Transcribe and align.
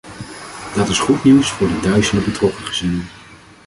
Dat 0.75 0.87
is 0.87 0.99
goed 0.99 1.23
nieuws 1.23 1.49
voor 1.51 1.67
de 1.67 1.79
duizenden 1.79 2.23
betrokken 2.25 2.65
gezinnen! 2.65 3.05